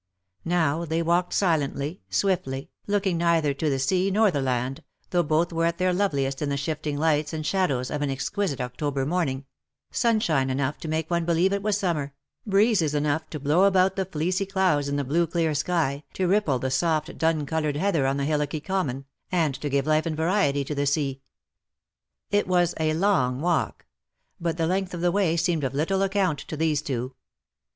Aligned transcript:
Now 0.45 0.83
they 0.83 1.03
walked 1.03 1.31
silently, 1.31 2.01
swiftly, 2.09 2.71
looking 2.87 3.19
neither 3.19 3.53
to 3.53 3.69
the 3.69 3.77
sea 3.77 4.09
nor 4.09 4.31
the 4.31 4.41
land, 4.41 4.83
though 5.11 5.21
both 5.21 5.53
were 5.53 5.65
at 5.65 5.77
their 5.77 5.93
loveliest 5.93 6.41
in 6.41 6.49
the 6.49 6.57
shifting 6.57 6.97
lights 6.97 7.33
and 7.33 7.45
shadows 7.45 7.91
of 7.91 8.01
an 8.01 8.09
exquisite 8.09 8.59
October 8.59 9.05
morning— 9.05 9.45
sunshine 9.91 10.49
enongh 10.49 10.79
to 10.79 10.87
make 10.87 11.11
one 11.11 11.23
believe 11.23 11.53
it 11.53 11.61
was 11.61 11.77
summer— 11.77 12.15
breezes 12.47 12.95
enough 12.95 13.29
to 13.29 13.39
blow 13.39 13.65
about 13.65 13.95
the 13.95 14.05
fleecy 14.05 14.47
clouds 14.47 14.89
in 14.89 14.95
the 14.95 15.03
blue 15.03 15.27
clear 15.27 15.53
sky, 15.53 16.03
to 16.13 16.27
ripple 16.27 16.57
the 16.57 16.71
soft 16.71 17.15
dun 17.19 17.45
coloured 17.45 17.75
heather 17.77 18.07
on 18.07 18.17
the 18.17 18.25
hillocky 18.25 18.59
common, 18.59 19.05
and 19.31 19.53
to 19.53 19.69
give 19.69 19.85
life 19.85 20.07
and 20.07 20.17
variety 20.17 20.63
to 20.65 20.73
the 20.73 20.87
sea. 20.87 21.21
It 22.31 22.47
was 22.47 22.73
a 22.79 22.95
long 22.95 23.39
walk; 23.39 23.85
but 24.39 24.57
the 24.57 24.65
length 24.65 24.95
of 24.95 25.01
the 25.01 25.11
way 25.11 25.37
seemed 25.37 25.63
of 25.63 25.75
little 25.75 26.01
account 26.01 26.39
to 26.39 26.57
these 26.57 26.81
two. 26.81 27.13